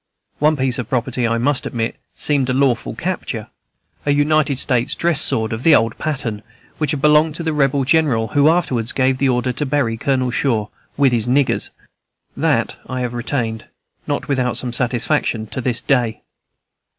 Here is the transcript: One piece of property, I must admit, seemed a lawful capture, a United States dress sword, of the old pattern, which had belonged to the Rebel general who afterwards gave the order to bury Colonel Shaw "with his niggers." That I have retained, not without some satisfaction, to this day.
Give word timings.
One 0.39 0.57
piece 0.57 0.79
of 0.79 0.89
property, 0.89 1.27
I 1.27 1.37
must 1.37 1.67
admit, 1.67 1.95
seemed 2.17 2.49
a 2.49 2.55
lawful 2.55 2.95
capture, 2.95 3.49
a 4.03 4.09
United 4.09 4.57
States 4.57 4.95
dress 4.95 5.21
sword, 5.21 5.53
of 5.53 5.61
the 5.61 5.75
old 5.75 5.95
pattern, 5.99 6.41
which 6.79 6.89
had 6.89 7.01
belonged 7.03 7.35
to 7.35 7.43
the 7.43 7.53
Rebel 7.53 7.85
general 7.85 8.29
who 8.29 8.49
afterwards 8.49 8.93
gave 8.93 9.19
the 9.19 9.29
order 9.29 9.51
to 9.53 9.63
bury 9.63 9.97
Colonel 9.97 10.31
Shaw 10.31 10.69
"with 10.97 11.11
his 11.11 11.27
niggers." 11.27 11.69
That 12.35 12.77
I 12.87 13.01
have 13.01 13.13
retained, 13.13 13.65
not 14.07 14.27
without 14.27 14.57
some 14.57 14.73
satisfaction, 14.73 15.45
to 15.45 15.61
this 15.61 15.81
day. 15.81 16.23